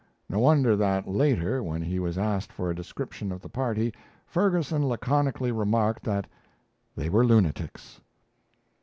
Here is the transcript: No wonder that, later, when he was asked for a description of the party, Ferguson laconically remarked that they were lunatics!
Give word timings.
No 0.27 0.39
wonder 0.39 0.75
that, 0.75 1.07
later, 1.07 1.61
when 1.61 1.83
he 1.83 1.99
was 1.99 2.17
asked 2.17 2.51
for 2.51 2.71
a 2.71 2.75
description 2.75 3.31
of 3.31 3.39
the 3.39 3.49
party, 3.49 3.93
Ferguson 4.25 4.83
laconically 4.89 5.51
remarked 5.51 6.01
that 6.05 6.25
they 6.95 7.07
were 7.07 7.23
lunatics! 7.23 8.01